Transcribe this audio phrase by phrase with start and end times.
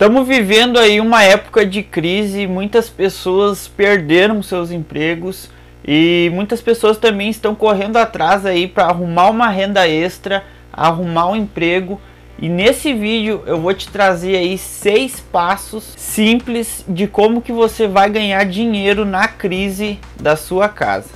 [0.00, 5.50] Estamos vivendo aí uma época de crise, muitas pessoas perderam seus empregos
[5.86, 10.42] e muitas pessoas também estão correndo atrás aí para arrumar uma renda extra,
[10.72, 12.00] arrumar um emprego.
[12.38, 17.86] E nesse vídeo eu vou te trazer aí seis passos simples de como que você
[17.86, 21.10] vai ganhar dinheiro na crise da sua casa.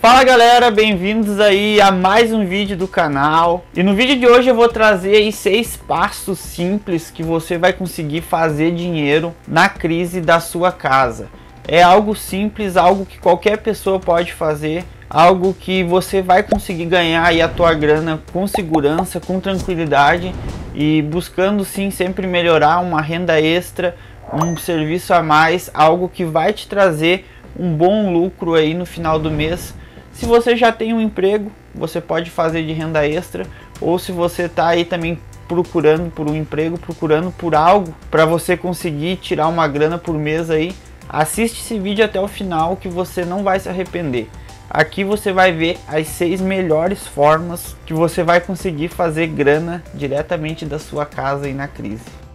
[0.00, 3.64] Fala galera, bem-vindos aí a mais um vídeo do canal.
[3.74, 7.72] E no vídeo de hoje eu vou trazer aí seis passos simples que você vai
[7.72, 11.28] conseguir fazer dinheiro na crise da sua casa.
[11.66, 17.24] É algo simples, algo que qualquer pessoa pode fazer, algo que você vai conseguir ganhar
[17.24, 20.32] aí a tua grana com segurança, com tranquilidade
[20.76, 23.96] e buscando sim sempre melhorar uma renda extra,
[24.32, 27.26] um serviço a mais, algo que vai te trazer
[27.58, 29.74] um bom lucro aí no final do mês
[30.18, 33.46] se você já tem um emprego, você pode fazer de renda extra,
[33.80, 38.56] ou se você está aí também procurando por um emprego, procurando por algo para você
[38.56, 40.74] conseguir tirar uma grana por mês aí,
[41.08, 44.28] assiste esse vídeo até o final que você não vai se arrepender.
[44.68, 50.66] Aqui você vai ver as seis melhores formas que você vai conseguir fazer grana diretamente
[50.66, 52.27] da sua casa aí na crise.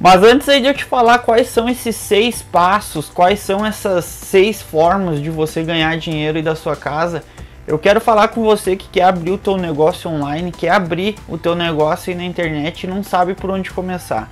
[0.00, 4.04] Mas antes aí de eu te falar quais são esses seis passos, quais são essas
[4.04, 7.24] seis formas de você ganhar dinheiro aí da sua casa,
[7.66, 11.36] eu quero falar com você que quer abrir o teu negócio online, quer abrir o
[11.36, 14.30] teu negócio aí na internet e não sabe por onde começar.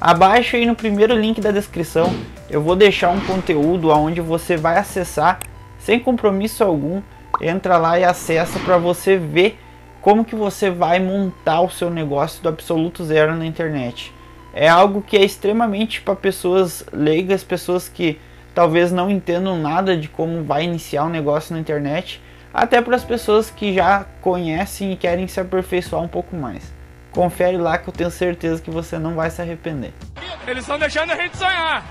[0.00, 2.14] Abaixo aí no primeiro link da descrição
[2.48, 5.40] eu vou deixar um conteúdo onde você vai acessar
[5.80, 7.02] sem compromisso algum,
[7.40, 9.58] entra lá e acessa para você ver
[10.00, 14.16] como que você vai montar o seu negócio do absoluto zero na internet
[14.58, 18.18] é algo que é extremamente para pessoas leigas, pessoas que
[18.52, 22.20] talvez não entendam nada de como vai iniciar um negócio na internet,
[22.52, 26.74] até para as pessoas que já conhecem e querem se aperfeiçoar um pouco mais.
[27.12, 29.92] Confere lá que eu tenho certeza que você não vai se arrepender.
[30.44, 31.84] Eles estão deixando a gente sonhar.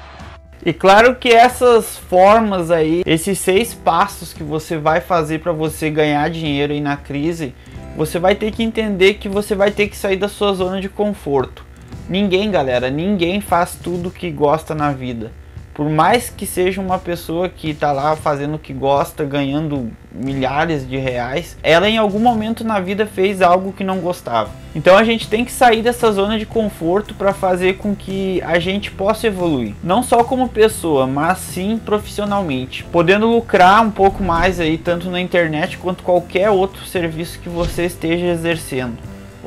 [0.66, 5.90] E claro que essas formas aí, esses seis passos que você vai fazer para você
[5.90, 7.56] ganhar dinheiro aí na crise,
[7.96, 10.90] você vai ter que entender que você vai ter que sair da sua zona de
[10.90, 11.67] conforto.
[12.10, 15.32] Ninguém, galera, ninguém faz tudo que gosta na vida.
[15.74, 20.90] Por mais que seja uma pessoa que está lá fazendo o que gosta, ganhando milhares
[20.90, 24.50] de reais, ela em algum momento na vida fez algo que não gostava.
[24.74, 28.58] Então a gente tem que sair dessa zona de conforto para fazer com que a
[28.58, 34.60] gente possa evoluir, não só como pessoa, mas sim profissionalmente, podendo lucrar um pouco mais
[34.60, 38.98] aí tanto na internet quanto qualquer outro serviço que você esteja exercendo.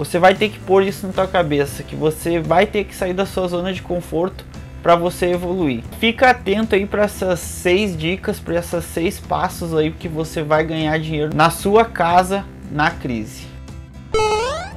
[0.01, 3.13] Você vai ter que pôr isso na tua cabeça, que você vai ter que sair
[3.13, 4.47] da sua zona de conforto
[4.83, 5.83] para você evoluir.
[5.99, 10.65] Fica atento aí para essas seis dicas, para esses seis passos aí que você vai
[10.65, 13.43] ganhar dinheiro na sua casa na crise.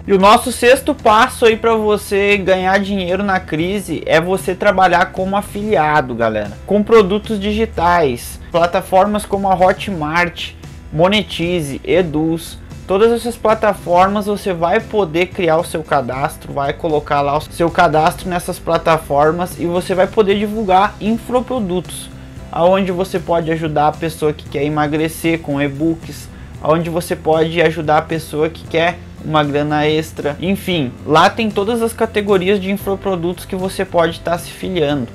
[0.05, 5.13] E o nosso sexto passo aí para você ganhar dinheiro na crise é você trabalhar
[5.13, 10.51] como afiliado, galera, com produtos digitais, plataformas como a Hotmart,
[10.91, 17.37] Monetize, Eduz, Todas essas plataformas você vai poder criar o seu cadastro, vai colocar lá
[17.37, 22.09] o seu cadastro nessas plataformas e você vai poder divulgar infoprodutos,
[22.51, 26.27] aonde você pode ajudar a pessoa que quer emagrecer com e-books,
[26.61, 31.81] aonde você pode ajudar a pessoa que quer uma grana extra, enfim, lá tem todas
[31.81, 35.07] as categorias de infoprodutos que você pode estar tá se filiando.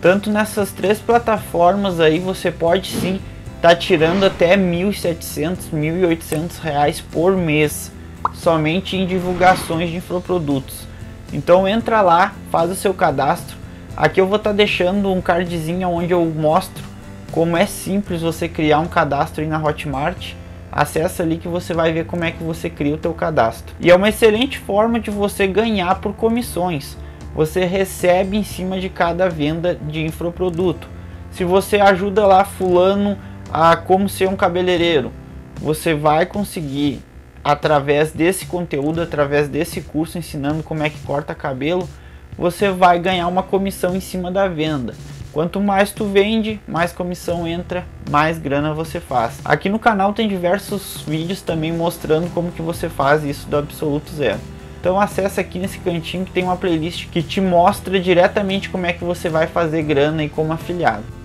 [0.00, 3.20] Tanto nessas três plataformas aí você pode sim
[3.62, 7.92] tá tirando até 1.700, 1.800 reais por mês
[8.34, 10.84] somente em divulgações de infoprodutos.
[11.32, 13.56] Então entra lá, faz o seu cadastro.
[13.96, 16.82] Aqui eu vou estar tá deixando um cardzinho onde eu mostro
[17.30, 20.34] como é simples você criar um cadastro aí na Hotmart.
[20.72, 23.76] Acesse ali que você vai ver como é que você cria o teu cadastro.
[23.78, 26.98] E é uma excelente forma de você ganhar por comissões.
[27.32, 30.88] Você recebe em cima de cada venda de infoproduto.
[31.30, 33.16] Se você ajuda lá fulano
[33.52, 35.12] a como ser um cabeleireiro.
[35.60, 37.02] Você vai conseguir
[37.44, 41.88] através desse conteúdo, através desse curso ensinando como é que corta cabelo,
[42.38, 44.94] você vai ganhar uma comissão em cima da venda.
[45.32, 49.40] Quanto mais tu vende, mais comissão entra, mais grana você faz.
[49.44, 54.12] Aqui no canal tem diversos vídeos também mostrando como que você faz isso do absoluto
[54.12, 54.40] zero.
[54.80, 58.92] Então acessa aqui nesse cantinho que tem uma playlist que te mostra diretamente como é
[58.92, 61.21] que você vai fazer grana e como afiliado.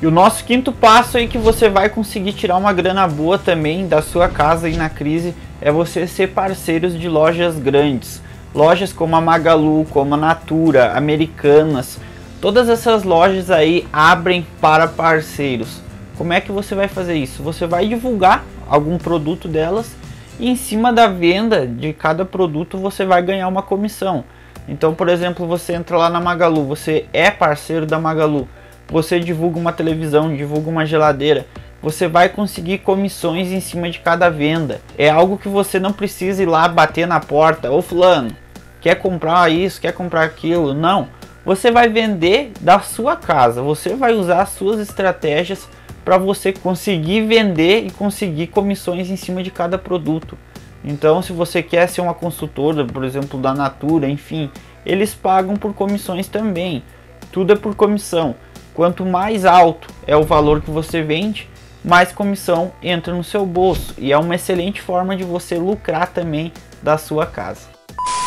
[0.00, 3.88] E o nosso quinto passo aí que você vai conseguir tirar uma grana boa também
[3.88, 8.22] da sua casa e na crise é você ser parceiros de lojas grandes.
[8.54, 11.98] Lojas como a Magalu, como a Natura, Americanas,
[12.40, 15.80] todas essas lojas aí abrem para parceiros.
[16.16, 17.42] Como é que você vai fazer isso?
[17.42, 19.96] Você vai divulgar algum produto delas
[20.38, 24.24] e em cima da venda de cada produto você vai ganhar uma comissão.
[24.68, 28.48] Então, por exemplo, você entra lá na Magalu, você é parceiro da Magalu,
[28.90, 31.46] você divulga uma televisão, divulga uma geladeira,
[31.80, 34.80] você vai conseguir comissões em cima de cada venda.
[34.96, 38.34] É algo que você não precisa ir lá bater na porta, ô fulano,
[38.80, 40.74] quer comprar isso, quer comprar aquilo.
[40.74, 41.08] Não.
[41.44, 45.68] Você vai vender da sua casa, você vai usar as suas estratégias
[46.04, 50.36] para você conseguir vender e conseguir comissões em cima de cada produto.
[50.84, 54.50] Então, se você quer ser uma consultora, por exemplo, da Natura, enfim,
[54.86, 56.82] eles pagam por comissões também.
[57.30, 58.34] Tudo é por comissão.
[58.78, 61.50] Quanto mais alto é o valor que você vende,
[61.84, 66.52] mais comissão entra no seu bolso e é uma excelente forma de você lucrar também
[66.80, 67.62] da sua casa.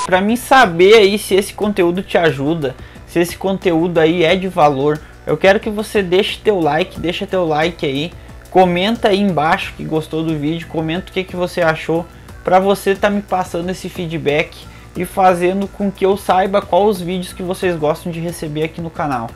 [0.05, 2.75] Para mim saber aí se esse conteúdo te ajuda,
[3.07, 7.25] se esse conteúdo aí é de valor, eu quero que você deixe teu like, deixa
[7.25, 8.11] teu like aí,
[8.49, 12.05] comenta aí embaixo que gostou do vídeo, comenta o que, que você achou,
[12.43, 14.67] para você estar tá me passando esse feedback
[14.97, 18.81] e fazendo com que eu saiba quais os vídeos que vocês gostam de receber aqui
[18.81, 19.29] no canal.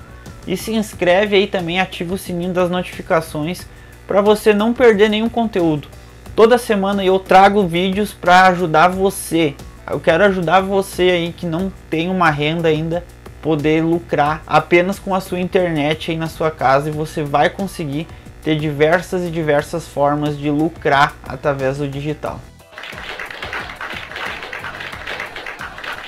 [0.47, 3.65] E se inscreve aí também, ativa o sininho das notificações
[4.07, 5.88] para você não perder nenhum conteúdo.
[6.36, 9.56] Toda semana eu trago vídeos para ajudar você.
[9.89, 13.03] Eu quero ajudar você aí que não tem uma renda ainda
[13.42, 18.07] poder lucrar apenas com a sua internet aí na sua casa e você vai conseguir
[18.44, 22.39] ter diversas e diversas formas de lucrar através do digital.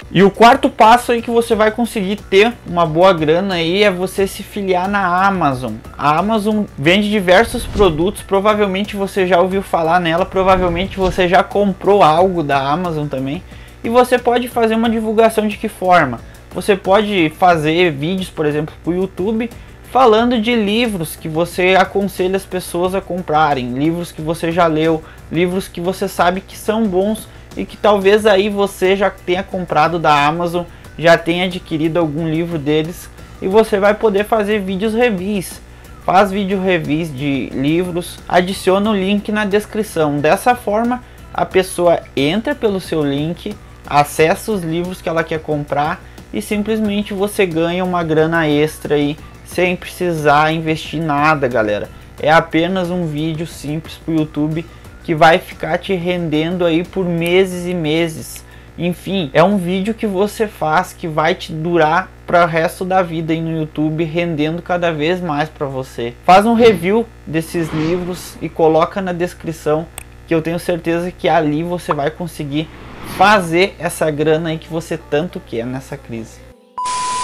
[0.09, 3.91] E o quarto passo aí que você vai conseguir ter uma boa grana aí é
[3.91, 5.73] você se filiar na Amazon.
[5.97, 12.01] A Amazon vende diversos produtos, provavelmente você já ouviu falar nela, provavelmente você já comprou
[12.01, 13.43] algo da Amazon também.
[13.83, 16.21] E você pode fazer uma divulgação de que forma?
[16.55, 19.49] Você pode fazer vídeos, por exemplo, para o YouTube
[19.91, 25.03] falando de livros que você aconselha as pessoas a comprarem, livros que você já leu,
[25.31, 27.27] livros que você sabe que são bons
[27.57, 30.63] e que talvez aí você já tenha comprado da Amazon,
[30.97, 33.09] já tenha adquirido algum livro deles
[33.41, 35.59] e você vai poder fazer vídeos reviews.
[36.05, 40.19] Faz vídeo reviews de livros, adiciona o link na descrição.
[40.19, 43.53] Dessa forma, a pessoa entra pelo seu link,
[43.85, 46.01] acessa os livros que ela quer comprar
[46.31, 51.89] e simplesmente você ganha uma grana extra aí sem precisar investir nada, galera.
[52.21, 54.65] É apenas um vídeo simples para o YouTube
[55.07, 58.43] que vai ficar te rendendo aí por meses e meses.
[58.77, 63.01] Enfim, é um vídeo que você faz que vai te durar para o resto da
[63.01, 66.13] vida aí no YouTube, rendendo cada vez mais para você.
[66.25, 69.87] Faz um review desses livros e coloca na descrição
[70.27, 72.67] que eu tenho certeza que ali você vai conseguir
[73.15, 76.46] fazer essa grana aí que você tanto quer nessa crise.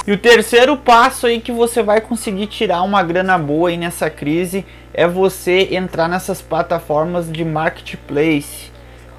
[0.06, 4.10] E o terceiro passo aí que você vai conseguir tirar uma grana boa aí nessa
[4.10, 8.70] crise é você entrar nessas plataformas de marketplace.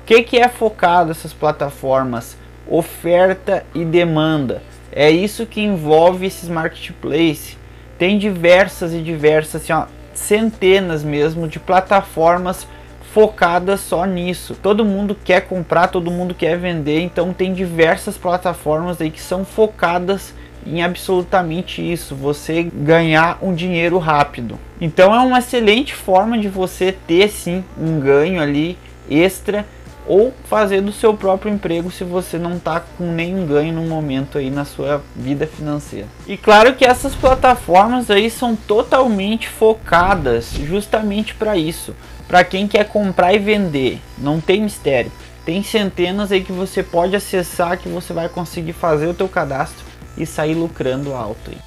[0.02, 2.36] O que, que é focado essas plataformas?
[2.68, 4.62] Oferta e demanda.
[4.92, 7.56] É isso que envolve esses marketplace.
[7.98, 12.66] Tem diversas e diversas, assim, ó, centenas mesmo de plataformas
[13.14, 14.54] focada só nisso.
[14.62, 19.46] Todo mundo quer comprar, todo mundo quer vender, então tem diversas plataformas aí que são
[19.46, 20.34] focadas
[20.66, 24.58] em absolutamente isso, você ganhar um dinheiro rápido.
[24.80, 28.78] Então é uma excelente forma de você ter sim um ganho ali
[29.08, 29.66] extra
[30.06, 34.38] ou fazer do seu próprio emprego se você não está com nenhum ganho no momento
[34.38, 36.06] aí na sua vida financeira.
[36.26, 41.94] E claro que essas plataformas aí são totalmente focadas justamente para isso,
[42.28, 45.10] para quem quer comprar e vender, não tem mistério.
[45.44, 49.93] Tem centenas aí que você pode acessar que você vai conseguir fazer o teu cadastro
[50.16, 51.58] e sair lucrando alto aí.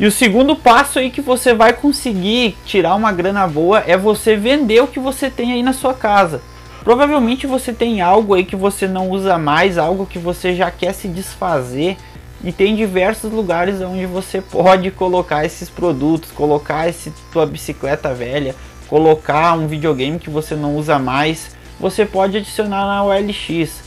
[0.00, 4.36] E o segundo passo aí que você vai conseguir tirar uma grana boa é você
[4.36, 6.42] vender o que você tem aí na sua casa.
[6.84, 10.92] Provavelmente você tem algo aí que você não usa mais, algo que você já quer
[10.92, 11.96] se desfazer
[12.44, 18.54] e tem diversos lugares onde você pode colocar esses produtos, colocar esse tua bicicleta velha,
[18.88, 23.82] colocar um videogame que você não usa mais, você pode adicionar na OLX.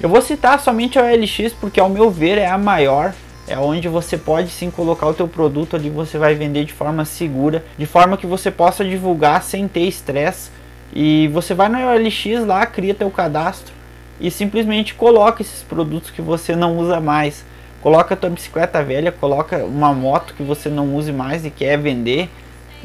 [0.00, 3.14] Eu vou citar somente a OLX porque ao meu ver é a maior,
[3.50, 7.04] é onde você pode sim colocar o teu produto ali, você vai vender de forma
[7.04, 10.50] segura, de forma que você possa divulgar sem ter estresse
[10.92, 13.74] e você vai na OLX lá, cria teu cadastro
[14.20, 17.44] e simplesmente coloca esses produtos que você não usa mais.
[17.82, 22.28] Coloca tua bicicleta velha, coloca uma moto que você não use mais e quer vender,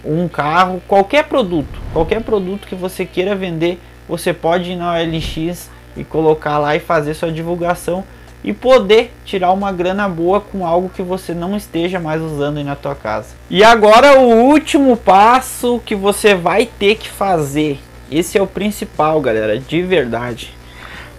[0.04, 5.70] um carro, qualquer produto, qualquer produto que você queira vender, você pode ir na OLX
[5.96, 8.04] e colocar lá e fazer sua divulgação
[8.46, 12.64] e poder tirar uma grana boa com algo que você não esteja mais usando aí
[12.64, 13.30] na tua casa.
[13.50, 17.80] E agora o último passo que você vai ter que fazer.
[18.10, 20.54] Esse é o principal, galera, de verdade.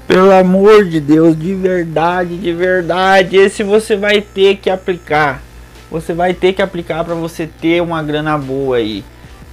[0.06, 5.42] Pelo amor de Deus, de verdade, de verdade, esse você vai ter que aplicar.
[5.90, 9.02] Você vai ter que aplicar para você ter uma grana boa aí.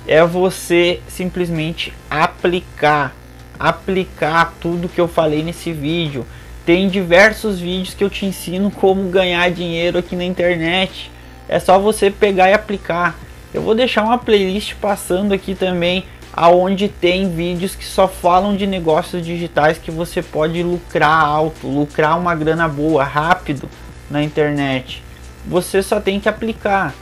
[0.05, 3.15] É você simplesmente aplicar,
[3.59, 6.23] aplicar tudo que eu falei nesse vídeo
[6.65, 11.11] tem diversos vídeos que eu te ensino como ganhar dinheiro aqui na internet.
[11.47, 13.15] É só você pegar e aplicar.
[13.53, 18.65] Eu vou deixar uma playlist passando aqui também, aonde tem vídeos que só falam de
[18.65, 23.69] negócios digitais que você pode lucrar alto, lucrar uma grana boa, rápido
[24.09, 25.03] na internet.
[25.45, 26.93] Você só tem que aplicar.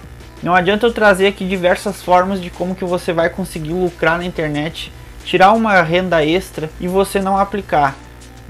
[0.41, 4.25] Não adianta eu trazer aqui diversas formas de como que você vai conseguir lucrar na
[4.25, 4.91] internet,
[5.23, 7.95] tirar uma renda extra e você não aplicar.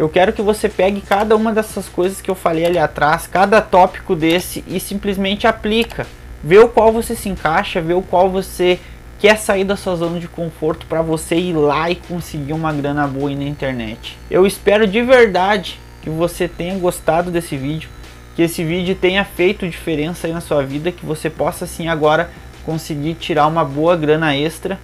[0.01, 3.61] Eu quero que você pegue cada uma dessas coisas que eu falei ali atrás, cada
[3.61, 6.07] tópico desse e simplesmente aplica.
[6.43, 8.79] Vê o qual você se encaixa, vê o qual você
[9.19, 13.05] quer sair da sua zona de conforto para você ir lá e conseguir uma grana
[13.05, 14.17] boa aí na internet.
[14.27, 17.87] Eu espero de verdade que você tenha gostado desse vídeo,
[18.35, 22.31] que esse vídeo tenha feito diferença aí na sua vida, que você possa assim agora
[22.65, 24.79] conseguir tirar uma boa grana extra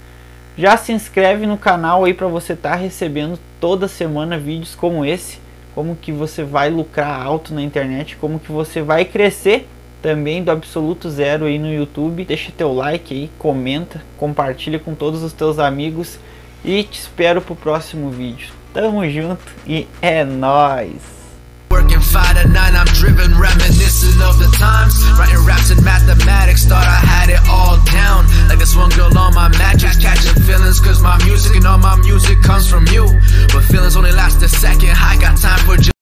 [0.57, 5.05] já se inscreve no canal aí para você estar tá recebendo toda semana vídeos como
[5.05, 5.39] esse,
[5.73, 9.67] como que você vai lucrar alto na internet, como que você vai crescer
[10.01, 12.25] também do absoluto zero aí no YouTube.
[12.25, 16.19] Deixa teu like aí, comenta, compartilha com todos os teus amigos
[16.63, 18.49] e te espero pro próximo vídeo.
[18.73, 21.16] Tamo junto e é nóis!
[22.11, 24.95] Five to nine, I'm driven, reminiscing of the times.
[25.19, 28.25] Writing raps and mathematics, thought I had it all down.
[28.47, 31.97] Like this one girl on my mattress, catching feelings, cause my music and all my
[31.97, 33.05] music comes from you.
[33.53, 35.91] But feelings only last a second, I got time for